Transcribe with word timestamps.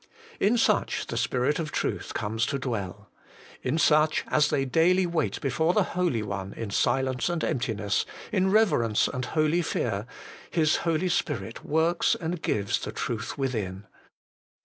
In 0.39 0.57
such 0.57 1.05
the 1.05 1.15
Spirit 1.15 1.59
of 1.59 1.71
truth 1.71 2.15
comes 2.15 2.47
to 2.47 2.57
dwell. 2.57 3.11
In 3.61 3.77
such, 3.77 4.23
as 4.29 4.49
they 4.49 4.65
daily 4.65 5.05
wait 5.05 5.39
before 5.41 5.73
the 5.75 5.83
Holy 5.93 6.23
One 6.23 6.53
in 6.53 6.71
silence 6.71 7.29
and 7.29 7.43
emptiness, 7.43 8.07
in 8.31 8.49
reverence 8.49 9.07
and 9.07 9.23
holy 9.25 9.61
fear, 9.61 10.07
His 10.49 10.77
Holy 10.77 11.09
Spirit 11.09 11.63
works 11.63 12.15
and 12.15 12.41
gives 12.41 12.79
the 12.79 12.91
truth 12.91 13.37
within. 13.37 13.85